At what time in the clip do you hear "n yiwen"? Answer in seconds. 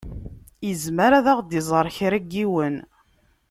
2.23-2.75